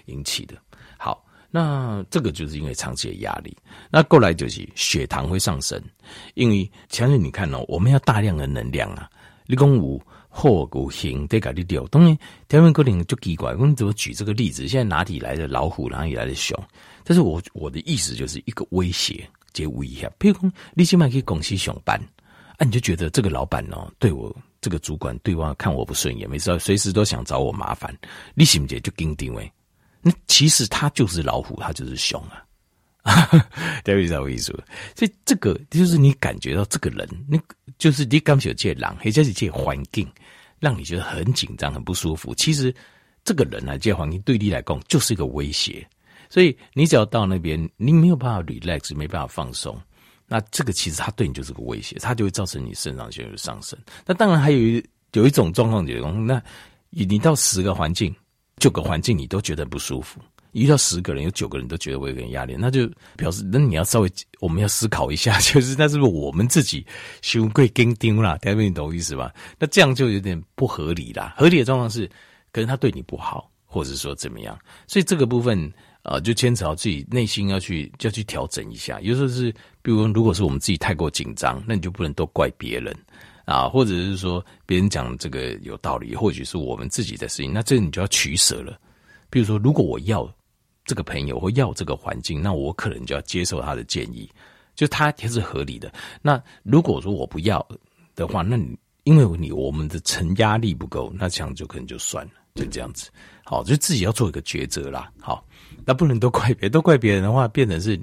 [0.04, 0.54] 引起的。
[0.98, 3.56] 好，那这个就是因为长期的压力。
[3.90, 5.82] 那过来就是血糖会上升，
[6.34, 9.08] 因为强烈你看哦，我们要大量的能量啊，
[9.46, 9.98] 你讲有
[10.36, 11.86] 或有形得给你掉。
[11.86, 12.18] 当然，
[12.48, 14.68] 条文可能就奇怪，我们怎么举这个例子？
[14.68, 16.56] 现在哪里来的老虎，哪里来的熊？
[17.02, 19.26] 但是我我的意思就是一个威胁。
[19.52, 21.98] 接无一下，譬如说你现在可以公司上班，
[22.58, 27.96] 啊，你就觉得这个老板哦，对我这个主管对我看我不顺眼，没事随时都想找我麻烦，
[28.34, 29.50] 你是不是就给定位？
[30.02, 32.22] 那其实他就是老虎，他就是熊
[33.02, 33.26] 啊，
[33.82, 34.20] 对 不对？
[34.20, 34.52] 我意思，
[34.94, 37.40] 所以这个就是你感觉到这个人，你
[37.78, 40.06] 就是你感觉这狼，或者是这环境，
[40.58, 42.34] 让你觉得很紧张、很不舒服。
[42.34, 42.74] 其实
[43.24, 45.86] 这个人啊，这环境对你来讲就是一个威胁。
[46.28, 49.80] 所以你只要到那边，你没有办法 relax，没办法放松，
[50.26, 53.78] 那这个其实他对你就是个威胁，他就会造成你肾上腺素上升。
[54.04, 56.42] 那当然还有一有一种状况，就是那
[56.90, 58.12] 你到十个环境、
[58.56, 60.20] 九个环境你都觉得不舒服，
[60.62, 66.84] 遇到十个人有九个人都觉得我有点压力，那就表示那你要稍微我们要思考一下， 就是那是不是我们自己
[67.22, 68.36] 修贵跟丢啦？
[68.40, 69.32] 大家你懂意思吧？
[69.58, 71.34] 那这样就有点不合理啦。
[71.36, 72.06] 合理的状况是，
[72.52, 75.72] 可能他对你不好，或者说怎么样，所以这个部分。
[76.08, 79.00] 啊，就牵扯到自己内心要去，要去调整一下。
[79.00, 79.50] 有时候是，
[79.82, 82.96] 比如如果是我们自己太过紧张，那你就不能都怪别人
[83.44, 88.78] 啊，或者是说别人讲这个有道理，或许是我们自己的事情，那这你就要取舍了。
[89.28, 90.32] 比如说，如果我要
[90.86, 94.30] 这个朋友或要这个环境，那我可能就要接受他的建议，
[94.74, 95.92] 就他也是合理的。
[96.22, 97.66] 那如果说我不要
[98.14, 103.10] 的话，那你因为你我们的承压力不够，那这样就可能就算了，就这样子。
[103.44, 105.10] 好，就自己要做一个抉择啦。
[105.20, 105.44] 好。
[105.84, 108.00] 那不能都怪别，都怪别人的话，变成是，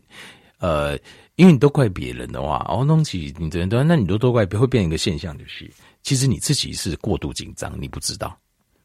[0.59, 0.97] 呃，
[1.35, 5.69] 因为你都怪别人的话，哦，东西你这人都，那你都都怪别，会变成一个现象，就是
[6.01, 8.37] 其实你自己是过度紧张，你不知道，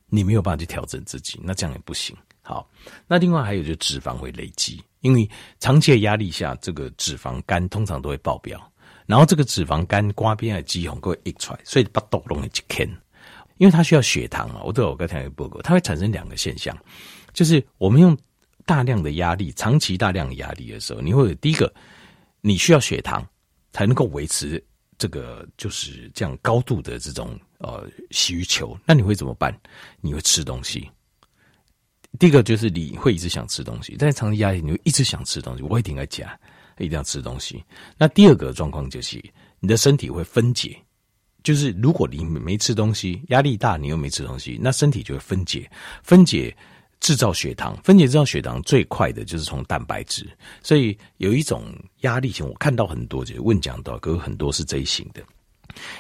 [0.09, 2.17] 你没有办法去调整自己，那这样也不行。
[2.49, 2.67] 好，
[3.07, 5.29] 那另外还有就脂肪会累积，因为
[5.61, 8.59] 长期的压力下，这个脂肪肝通常都会爆表，
[9.05, 12.89] 然后这个脂肪肝刮边的肌红会溢出来，所以把肚容易去啃，
[13.59, 14.63] 因为它需要血糖啊。
[14.65, 16.75] 我都有刚才有报告，它会产生两个现象，
[17.35, 18.17] 就是我们用。
[18.67, 21.73] 大量的压力，长期大量的压力的时候，你会有第一个，
[22.43, 23.27] 你需要血糖
[23.73, 24.63] 才能够维持
[24.99, 28.79] 这个就是这样高度的这种呃需求。
[28.85, 29.59] 那你会怎么办？
[30.03, 30.87] 你会吃东西。
[32.19, 35.63] 第一个就是你会一直想吃东西，在长期压力，你会一直想吃东西。
[35.63, 36.29] 我一定要讲，
[36.79, 37.63] 一定要吃东西。
[37.97, 39.23] 那第二个状况就是
[39.61, 40.77] 你的身体会分解，
[41.43, 45.71] 就是如果你没吃东西，压力大，你又没吃东西，那身体就会分解，
[46.03, 46.57] 分解。
[47.01, 50.29] 制造血糖，分解制造血糖最快的就是从蛋白质，
[50.65, 55.23] 所以有一种压力型，我看到很多就是问讲到，可是很多是这一型的，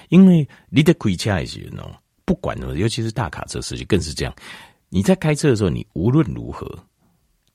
[0.09, 1.88] 因为你的开车的时候，
[2.25, 4.35] 不管，尤其是大卡车司机更是这样，
[4.88, 6.66] 你在开车的时候，你无论如何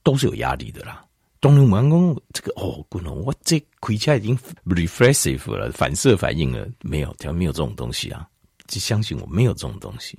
[0.04, 1.06] 都是有压力的啦。
[1.42, 8.28] 东林员工这个哦，滚龙，我这回家已经 reflexive 了，反射反应了，没有，他没有这种东西啊，
[8.68, 10.18] 就相信我，没有这种东西，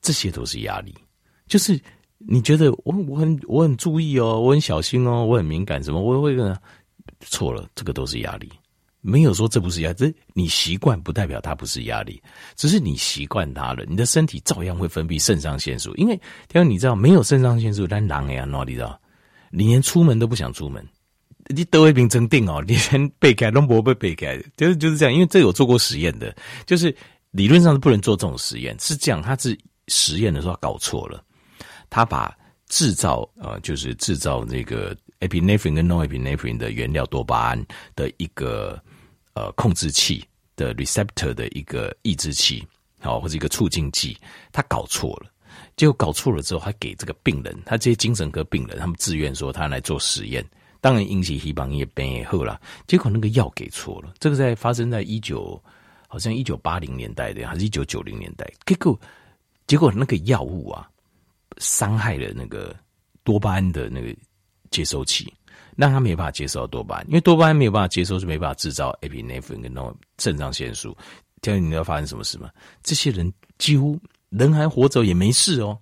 [0.00, 0.94] 这些都是压力，
[1.46, 1.80] 就是。
[2.22, 6.54] 你觉得我我很我很注意哦，我很小心哦，我很敏感，什么我会跟
[7.20, 8.52] 错了，这个都是压力，
[9.00, 12.22] 没有说这不是压力，这你习惯不代表它不是压力，
[12.56, 16.14] 只是你习惯它了，你的身体照样会分泌肾上腺素，因为
[16.52, 19.00] 因为你知道没有肾上腺素，但狼呀，哪里知道？
[19.50, 20.86] 你连出门都不想出门，
[21.48, 26.34] 你得胃病真定哦，你连背开都不会背开，就是就是这样，因为这有做过实验的，
[26.66, 26.94] 就是
[27.30, 29.58] 理论上是不能做这种实验，是这样，他是
[29.88, 31.24] 实验的时候搞错了。
[31.88, 32.32] 他把
[32.68, 38.80] 制造呃，就是制造那个 epinephrine 跟 norepinephrine 的原料多巴胺的一个
[39.40, 40.22] 呃控制器
[40.54, 42.66] 的 receptor 的一个抑制器，
[42.98, 44.14] 好或者一个促进剂，
[44.52, 45.30] 他搞错了。
[45.76, 50.44] 结果搞错了之后，还给这个病人，他这些精神科病人，他们自愿说他来做实验，
[50.80, 52.60] 当然引起黑帮也变也好了。
[52.86, 55.62] 结果那个药给错了，这个在发生在一九
[56.06, 58.46] 好像一九八零年代的，还是一九九零年代？
[58.66, 59.00] 结果
[59.66, 60.86] 结果那个药物啊。
[61.58, 62.74] 伤害了那个
[63.24, 64.14] 多巴胺的那个
[64.70, 65.30] 接收器，
[65.80, 70.94] 让他没办法接受多巴胺，因为多巴胺没有办法接收，是没办法制造 epinephrine 跟那种肾上腺素。
[71.40, 72.50] 听你知道发生什么事吗？
[72.82, 75.78] 这些人几乎人还活着也没事哦，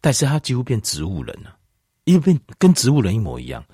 [0.00, 1.56] 但是他几乎变植物人了，
[2.04, 3.64] 因为变跟植物人一模一样，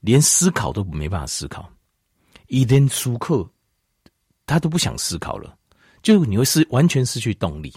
[0.00, 1.68] 连思考都没办法思考，
[2.46, 3.44] 一连舒克
[4.46, 5.56] 他都不想思考了，
[6.04, 7.74] 就你会失完全失去动力。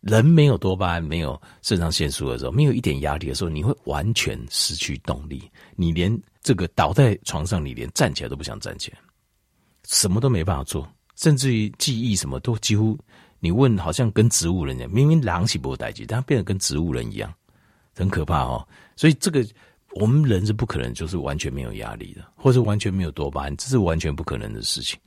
[0.00, 5.48] 人没有多巴胺，没有肾上腺素的时候，没有一点压力的时候，你会完全失去动力。
[5.76, 6.10] 你连
[6.42, 8.98] 这个倒在床上，你连站起来都不想站起来。
[9.84, 12.98] 什么都没办法做，甚至于记忆什么都几乎，
[13.40, 17.32] 你问好像跟植物人一样，明明狼起不待机，但变得跟植物人一样，
[17.94, 18.66] 很可怕哦。
[18.96, 19.44] 所以这个
[19.94, 24.98] 我们人是不可能就是完全没有压力的，或者完全没有多巴胺，这是完全不可能的事情。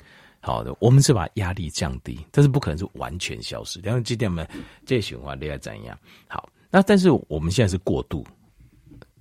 [0.41, 3.79] 好的，我们是把压力降低，但是不可能是完全消失。
[3.79, 4.47] 然后这点我们
[4.85, 5.97] 这循环你要怎样？
[6.27, 8.23] 好，那但是我们现在是过度，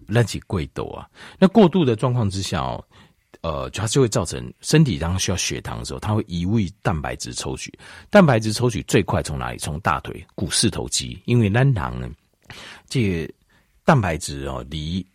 [0.07, 2.79] 那起贵斗啊，那过度的状况之下。
[3.43, 7.71] 呃，它就会造成身体当需要血糖的时候，它会移位蛋白质抽取。
[8.09, 9.59] 蛋白质抽取最快从哪里？
[9.59, 12.09] 从大腿股四头肌，因为单糖呢，
[12.89, 13.35] 这个
[13.85, 15.07] 蛋白质哦，离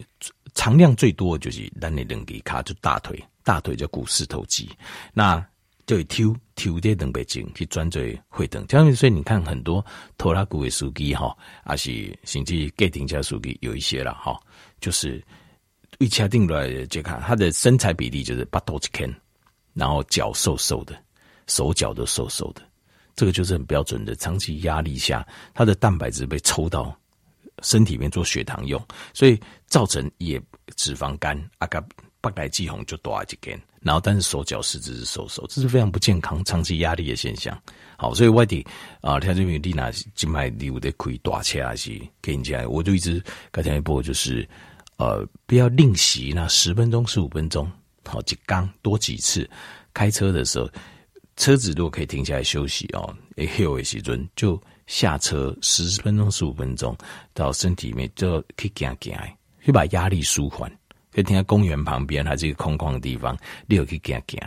[0.54, 4.70] 常量最多就是咱的两个卡，就大腿，大腿叫股四头肌，
[5.12, 5.44] 那
[5.88, 8.64] 就会抽抽这两倍精去转做血糖。
[8.68, 9.84] 这样所以你看很多
[10.20, 14.40] 拖拉机的司机哈，还是甚至计程车司机有一些了哈，
[14.80, 15.24] 就是。
[15.98, 19.14] 一掐定出来就看他的身材比例就是八头肌 can，
[19.74, 20.98] 然后脚瘦瘦的，
[21.48, 22.62] 手脚都瘦瘦的，
[23.16, 24.16] 这个就是很标准的。
[24.16, 26.98] 长期压力下，他的蛋白质被抽到
[27.64, 28.82] 身体里面做血糖用，
[29.14, 29.38] 所以
[29.68, 30.42] 造成也
[30.78, 31.84] 脂肪肝，阿嘎
[32.22, 37.60] 八来肌红就多一根，然后但是手脚四肢是瘦瘦，这是非常不健康、长期压力的现象。
[37.98, 38.66] 好，所以外地
[39.02, 44.48] 啊，他这边丽娜静脉里有的可以打车还是给你讲，我就一直刚才一波就是。
[45.02, 47.72] 呃，不要吝惜那十分钟、十五分钟，
[48.04, 49.50] 好几缸多几次。
[49.94, 50.70] 开车的时候，
[51.38, 56.94] 车子如果可以停下来休息哦，也有一些人就下车十分钟、十五分钟，
[57.34, 59.18] 到身体里面就可以行行，
[59.64, 60.70] 去把压力舒缓。
[61.14, 64.40] 可以停在公园旁边，还是一个空旷的地方，你有可以行行。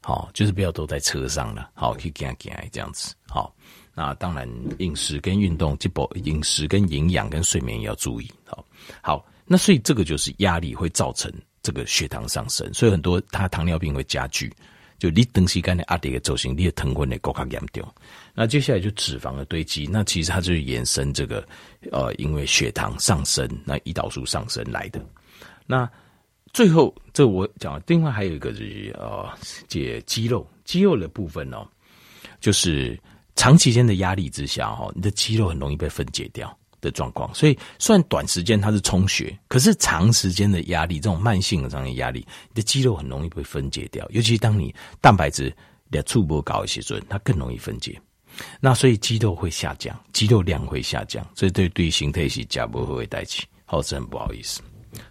[0.00, 3.14] 好，就是不要都在车上了，好，可以行行这样子。
[3.28, 3.54] 好，
[3.94, 8.30] 那当然饮食跟运动，这不饮食跟营养跟睡眠也要注意。
[8.44, 8.64] 好，
[9.00, 9.26] 好。
[9.44, 11.30] 那所以这个就是压力会造成
[11.62, 14.50] 这个血糖上升，所以很多他糖尿病会加剧。
[14.98, 17.86] 就你东西干的阿迪的走形，你的疼昏的高卡严重。
[18.34, 21.46] 那接下来就脂肪的堆积，那其实它就是延伸这个
[21.90, 25.04] 呃，因为血糖上升，那胰岛素上升来的。
[25.66, 25.90] 那
[26.52, 29.28] 最后这我讲，另外还有一个就是呃，
[29.68, 31.66] 解肌肉肌肉的部分哦，
[32.40, 32.98] 就是
[33.36, 36.56] 长期间的压力之下哈，你的肌肉很容易被分解掉。
[36.82, 44.04] 的状况，所以虽然短时间它是充血，可是长时间的压力，这种慢性的这样的压力，你的肌肉很容易被分解掉。
[44.10, 45.56] 尤其当你蛋白质
[45.92, 47.96] 的触波高一些时候，它更容易分解。
[48.58, 54.60] 那所以肌肉会下降，肌肉量会下降，所以对对形态是加不会带起，好是很不好意思，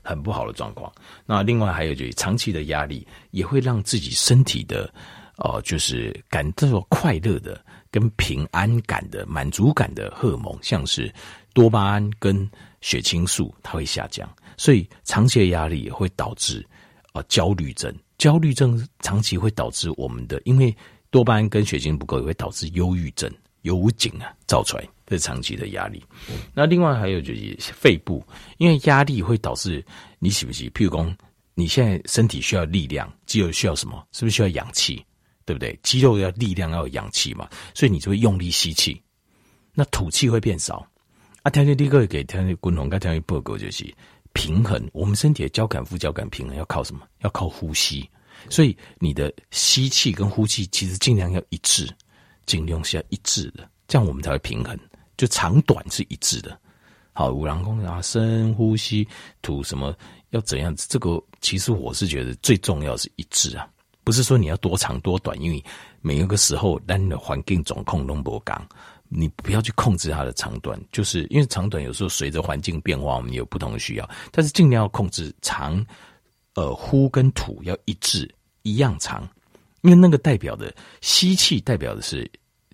[0.02, 0.92] 很不好的状况。
[1.26, 4.92] 那另外还有就是长期的压力也会让自己身体的
[5.38, 11.14] 呃，就是感到快乐的跟平安感的满足感的荷尔蒙，像是。
[11.54, 16.66] 多巴胺跟血清素它会下降，所以长期的压力也会导致
[17.08, 17.94] 啊、呃、焦虑症。
[18.18, 20.74] 焦虑症长期会导致我们的，因为
[21.10, 23.30] 多巴胺跟血清不够，也会导致忧郁症、
[23.64, 26.02] 忧郁啊造出来，这是长期的压力。
[26.54, 28.26] 那另外还有就是肺部，
[28.60, 29.86] 因为压力会导致
[30.20, 30.70] 你喜不喜？
[30.70, 31.14] 譬如说
[31.54, 34.08] 你现在身体需要力量，肌肉需要什么？
[34.14, 35.06] 是不是需要氧气？
[35.44, 35.78] 对不对？
[35.84, 39.02] 肌肉要力量要有氧气嘛，所以你就会用力吸气，
[39.74, 40.88] 那吐气会变少。
[41.44, 43.94] 啊，条件第一个给条件共同跟条件报告就是
[44.32, 44.82] 平衡。
[44.94, 47.02] 我们身体的交感副交感平衡要靠什么？
[47.20, 48.10] 要靠呼吸。
[48.50, 51.90] 所以你的吸气跟呼气其实尽量要一致，
[52.46, 54.80] 尽量是要一致的，这样我们才会平衡。
[55.22, 56.60] 就长短是一致的。
[57.14, 59.08] 好，五郎公啊，深呼吸，
[59.44, 59.96] 吐什么
[60.32, 60.76] 要怎样？
[60.76, 63.70] 这个其实我是觉得最重要是一致啊，
[64.04, 65.64] 不是说你要多长多短，因为
[66.02, 68.68] 每一个时候咱的环境总控龙博刚。
[69.14, 74.10] 你不要去控制它的长短，就是因为长短有时候随着环境变化，我们有不同的需要。
[74.32, 75.86] 但是尽量要控制长，
[76.56, 79.22] 呃，呼跟吐要一致，一样长，
[79.82, 82.28] 因为那个代表的吸气代表的是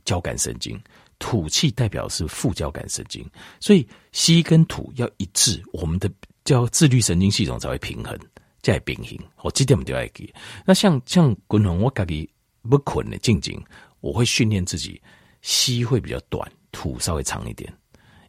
[0.06, 0.80] 交感神经，
[1.20, 3.26] 吐气代表是副交感神经，
[3.60, 6.10] 所以吸跟吐要一致，我们的
[6.44, 8.18] 叫自律神经系统才会平衡，
[8.62, 9.18] 才平衡。
[9.44, 10.34] 我这点我们都要记。
[10.66, 12.30] 那像像滚轮，我自己
[12.62, 13.62] 不困的静静，
[14.00, 15.02] 我会训练自己。
[15.44, 17.72] 吸会比较短，吐稍微长一点，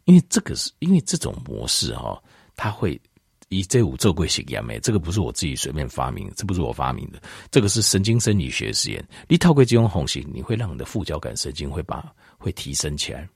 [0.05, 2.21] 因为这个是因为这种模式哈、
[2.55, 3.01] 它会
[3.49, 4.79] 以这五做过实验没？
[4.79, 7.19] 这个不是我自己随便发明的，这不是我发明的，
[7.51, 9.05] 这个是神经生理学实验。
[9.27, 12.09] 你透过这种红型，你会让你的副交感神经会把
[12.39, 13.29] 会提升起来，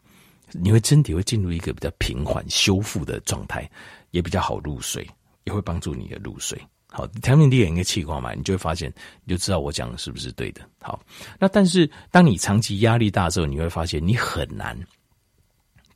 [0.52, 3.70] 你会身体会进入一个比较平缓修复的状态，
[4.10, 5.08] 也比较好入睡，
[5.44, 6.60] 也会帮助你的入睡。
[6.88, 8.94] 好，调整第一个气况嘛，你就会发现，
[9.24, 10.62] 你就知道我讲的是不是对的。
[10.80, 11.04] 好，
[11.40, 14.78] 那但是当你长期压力大之后，你会发现你很难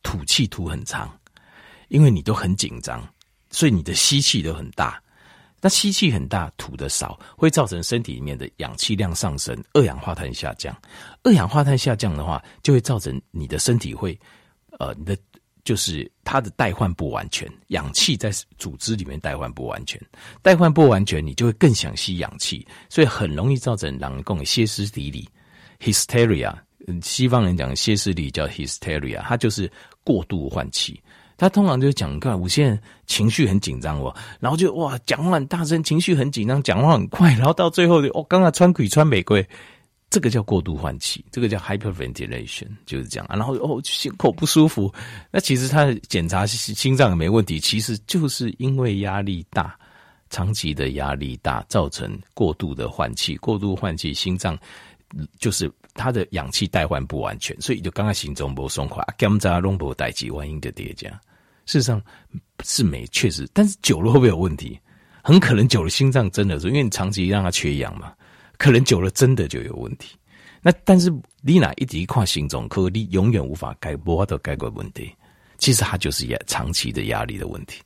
[0.01, 1.07] 吐气吐很长，
[1.89, 3.07] 因为你都很紧张，
[3.51, 5.01] 所以你的吸气都很大，
[5.59, 10.75] 那吸气很大，吐的少，会造成身体里面的氧气量上升，二氧化碳下降。
[11.23, 14.17] 二氧化碳下降的话，就会造成你的身体会，
[14.79, 15.17] 呃，你的
[15.63, 19.99] 就是它的代换不完全，氧气在组织里面代换不完全，
[20.41, 25.27] 代换不完全，你就会更想吸氧气，所以很容易造成人共歇斯底里
[25.79, 26.55] （hysteria）。
[27.01, 29.69] 西方人讲歇斯底里叫 hysteria，它就是
[30.05, 31.01] 过度换气。
[31.38, 39.47] 他通常就讲，你看，有些人情绪很紧张哦，然后就哇讲话很大声，情绪很紧张，讲话很快，然后到最后就哦，刚刚穿鬼穿玫瑰，
[40.09, 43.35] 这个叫过度换气，这个叫 hyperventilation，就是这样啊。
[43.35, 44.91] 然后哦，心口不舒服，
[45.29, 49.77] 那其实他检查心脏也没问题，其实就是因为压力大，
[50.31, 54.57] 长期的压力大造成过度的换气，过度换气，心脏
[55.38, 61.07] 就是它的氧气代换不完全，所以就刚刚心中不松快，检查拢无代志，万一就叠加。
[61.68, 62.01] 事实上
[62.63, 64.80] 是没，确实，但是久了会不会有问题？
[65.22, 68.13] 很可能久了心脏真的是，因为你长期让它缺氧嘛，
[68.57, 70.18] 可能久了真的就有问题。
[70.61, 75.13] 那但是你哪一直跨心脏科，你永远无法改，无法都改过问题。
[75.57, 77.82] 其实它就是压长期的压力的问题。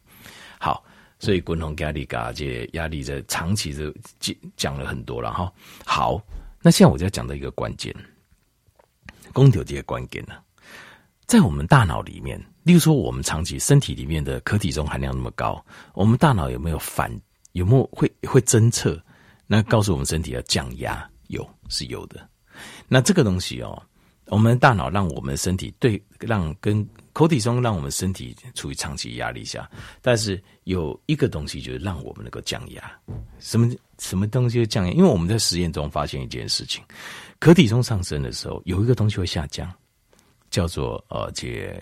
[0.59, 0.83] 好，
[1.19, 5.51] 所以滚筒压力嘎这压力在长期的讲讲了很多了哈。
[5.85, 6.21] 好，
[6.61, 7.93] 那现在我就要讲到一个关键，
[9.33, 10.41] 空调这个关键了，
[11.31, 12.37] 在我们大脑里面。
[12.63, 15.63] 例如说，我们长期身体里面的可体松含量那么高，
[15.93, 17.09] 我们大脑有没有反？
[17.53, 19.01] 有没有会会侦测？
[19.47, 22.19] 那告诉我们身体要降压，有是有的。
[22.89, 23.81] 那这个东西哦，
[24.25, 29.71] 我们的大脑让我们身体对让跟口体中让我们身体处于长期压力下，
[30.01, 32.91] 但是有一个东西就是让我们能够降压。
[33.39, 34.91] 什么什么东西会降压？
[34.91, 36.83] 因为我们在实验中发现一件事情，
[37.39, 39.73] 可体松上升的时候，有一个东西会下降，
[40.51, 41.73] 叫做呃这。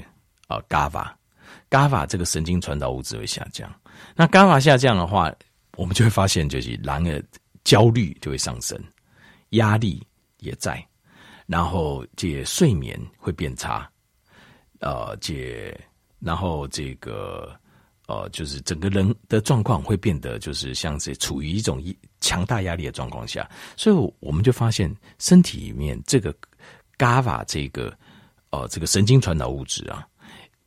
[0.47, 3.71] 啊，GABA，GABA 这个神经传导物质会下降。
[4.15, 5.31] 那 GABA 下降的话，
[5.77, 7.23] 我们就会发现，就是人的
[7.63, 8.75] 焦虑就会上升，
[9.49, 10.03] 压力
[10.39, 10.83] 也在，
[11.45, 13.87] 然后这睡眠会变差，
[14.79, 15.71] 呃，这
[16.19, 17.55] 然后这个
[18.07, 21.79] 呃，就是整个人的状况会变得就是像是处于一种
[22.21, 23.47] 强大压力的状况下，
[23.77, 26.33] 所以我们就发现身体里面这个
[26.97, 27.95] GABA 这个
[28.51, 30.05] 呃这个神经传导物质啊。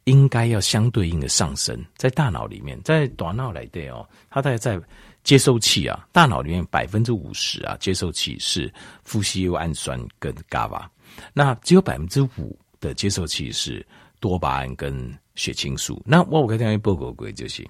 [0.06, 4.76] 应该要相对应的上升，在大脑里面，在大脑来对哦，它大概在
[5.22, 8.68] 接收器啊，大脑里面百分之五十啊，接收器是
[9.04, 10.84] 富矽优氨酸跟 GABA，
[11.32, 13.86] 那只有百分之五的接收器是
[14.18, 16.02] 多巴胺跟血清素。
[16.04, 17.64] 那我我刚才报告过就是，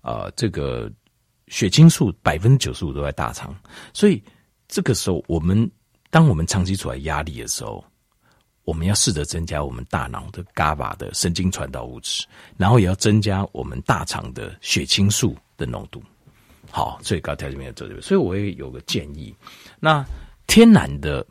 [0.00, 0.90] 呃，这个
[1.46, 3.54] 血清素百分之九十五都在大肠，
[3.94, 4.20] 所以
[4.66, 5.70] 这个时候我们
[6.10, 7.84] 当我们长期处在压力的时候。
[8.68, 12.26] 我们要试着增加我们大脑的 GABA 的神经传导物质，
[12.58, 16.02] 然后也要增加我们大肠的血清素的浓度。
[16.70, 19.34] 好，所以高条件没有做这个，所以我也有个建议。
[19.80, 20.04] 那
[20.46, 21.26] 天然的，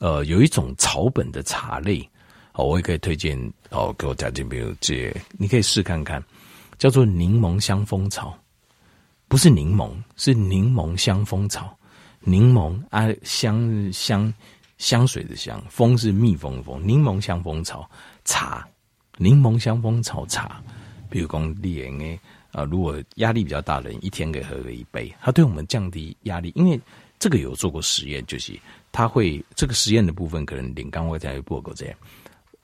[0.00, 2.06] 呃，有一种草本的茶类，
[2.52, 3.38] 好，我也可以推荐
[3.70, 6.22] 哦，给我条件没有这，你可以试看看，
[6.76, 8.38] 叫做柠檬香蜂草，
[9.28, 11.74] 不是柠檬，是柠檬香蜂草，
[12.20, 14.30] 柠檬啊香香。
[14.82, 17.88] 香水的香，蜂是蜜蜂的蜂，柠檬香蜂草
[18.24, 18.66] 茶，
[19.16, 20.60] 柠檬香蜂草茶，
[21.08, 22.18] 比如讲烈诶
[22.50, 26.78] 啊，如果压力比较大的人，一天可以喝个一杯，它对我们降低压力，因为
[27.20, 28.58] 这个有做过实验，就是
[28.90, 31.96] 它会这个实验的部分可能连刚会在报告这样，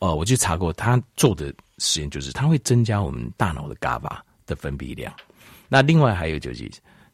[0.01, 5.14] 呃，我去查过，他做的实验就是它会增加我们大脑的 GABA 的分泌量，
[5.69, 6.69] 那另外还有就是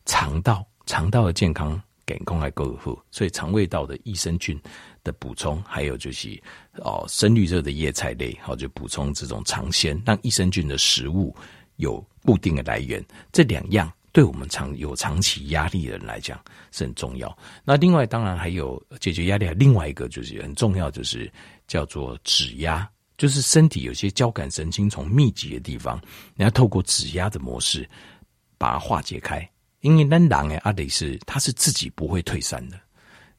[0.07, 1.79] 肠道肠道的健康。
[2.07, 4.61] 健康还够好，所以肠胃道的益生菌
[5.05, 6.43] 的补充，还有就是
[6.79, 11.33] 哦深绿色的叶菜类，好就补充这种肠纤，让益生菌的食物
[11.77, 13.05] 有固定的来源。
[13.31, 16.41] 这两样对我们长有长期压力的人来讲
[16.73, 17.37] 是很重要。
[17.65, 21.31] 那另外当然还有解决压力，另外一个就是很重要，就是
[21.69, 22.89] 叫做指压，
[23.19, 26.01] 就是身体有些交感神经从密集的地方，
[26.35, 27.89] 你要透过指压的模式
[28.57, 29.47] 把它化解开。
[29.81, 32.81] 因为那狼诶，阿得是它是自己不会退散的。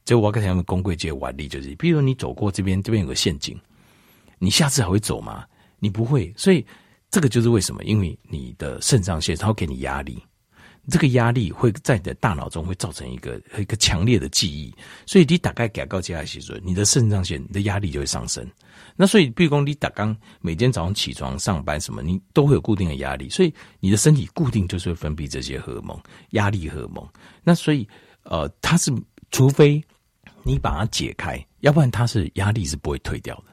[0.06, 3.60] 就我刚才讲的公贵界腕力，就是比如你走过这边，这边有个陷阱，
[4.38, 5.44] 你下次还会走吗？
[5.80, 6.32] 你不会。
[6.38, 6.64] 所以
[7.10, 10.22] 这个就是为什么，因为你的肾上腺它会给你压力，
[10.90, 14.72] 这个压力会在你的大脑中会造成一个一个强烈的记忆，
[15.08, 18.48] 所以你大概改告接下来说，你的肾上腺你的压力就会上升。
[18.96, 26.00] 那所以，比如说你打刚每天早上起床上班什么，你都会有固定的压力，所以你的身体固定就是会分泌这些荷尔蒙，
[26.32, 27.08] 压力荷尔蒙。
[27.44, 27.88] 那所以，
[28.24, 28.94] 呃，它是
[29.32, 29.84] 除非
[30.46, 33.46] 你把它解开，要不然它是压力是不会退掉的。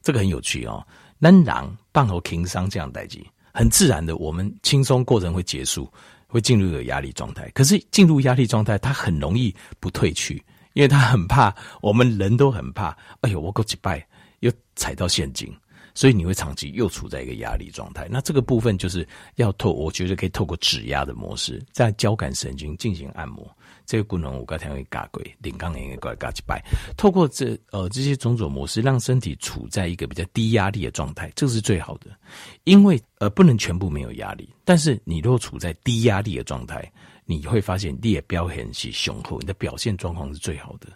[0.00, 0.84] 这个很有趣哦。
[1.18, 5.92] 能狼棒和情商这样代际，很自然的，我们轻松过程会结束，
[6.26, 7.50] 会进入一个压力状态。
[7.50, 10.42] 可是进入压力状态，它很容易不退去，
[10.72, 12.96] 因为它很怕，我们人都很怕。
[13.20, 14.06] 哎呦，我够几拜
[14.40, 15.54] 又踩到陷阱，
[15.98, 18.06] 所以你会长期又处在一个压力状态。
[18.08, 23.44] 那这个部分就是要透，我觉得可以透过指压的模式，在交感神经进行按摩。
[23.84, 26.64] 这个功能我刚才会嘎鬼，领刚也过来嘎几拜。
[26.96, 32.16] 透过这呃这些种种模式，让身体处在一个比较低压力的状态，这个是最好的。
[32.62, 36.88] 因为呃不能全部没有压力，但是你如果处在低压力的状态，
[37.24, 40.86] 你会发现你也表现是雄厚，你的表现状况是最好的。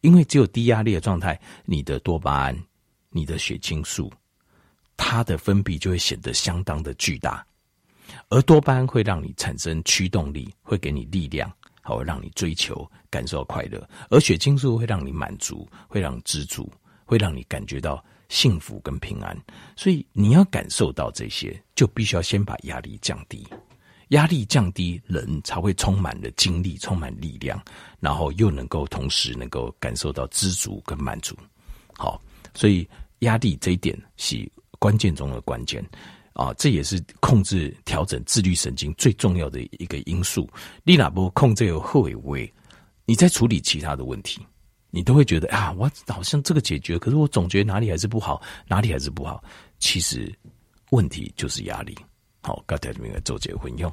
[0.00, 2.58] 因为只有低压力的状态，你的多巴胺、
[3.10, 4.10] 你的血清素，
[4.98, 7.42] 它的分泌就会显得相当的巨大，
[8.28, 11.50] 而多巴胺会让你产生驱动力，会给你力量。
[11.82, 16.70] 会让你追求、感受快乐，而血清素会让你满足，会让你知足，
[17.06, 19.34] 会让你感觉到幸福跟平安。
[19.74, 23.48] 所以你要感受到这些，就必须要先把压力降低。
[24.08, 27.58] 压力降低，人才会充满了精力，充满力量，
[28.00, 31.34] 然后又能够同时能够感受到知足跟满足。
[31.96, 32.20] 好，
[32.52, 32.86] 所以
[33.20, 34.46] 压力这一点是
[34.78, 35.84] 关键中的关键。
[36.34, 40.48] 啊，这也是控制、调整自律神经最重要的一个因素。
[40.84, 42.48] 你哪不控制有后尾位，
[43.06, 44.40] 你在处理其他的问题，
[44.90, 49.42] 你都会觉得啊，我好像这个解决，可是我总觉得哪里还是不好，哪里还是不好。
[49.80, 50.32] 其实
[50.90, 51.98] 问题就是压力。
[52.40, 53.92] 好，刚才这边做这个运用。